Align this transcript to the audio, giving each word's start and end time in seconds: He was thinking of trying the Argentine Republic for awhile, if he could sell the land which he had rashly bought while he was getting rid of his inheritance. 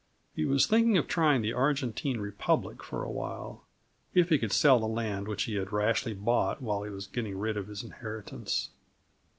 He 0.33 0.45
was 0.45 0.65
thinking 0.65 0.97
of 0.97 1.07
trying 1.07 1.43
the 1.43 1.53
Argentine 1.53 2.17
Republic 2.19 2.81
for 2.83 3.03
awhile, 3.03 3.67
if 4.15 4.29
he 4.29 4.39
could 4.39 4.51
sell 4.51 4.79
the 4.79 4.87
land 4.87 5.27
which 5.27 5.43
he 5.43 5.53
had 5.57 5.71
rashly 5.71 6.15
bought 6.15 6.59
while 6.59 6.81
he 6.81 6.89
was 6.89 7.05
getting 7.05 7.37
rid 7.37 7.55
of 7.55 7.67
his 7.67 7.83
inheritance. 7.83 8.71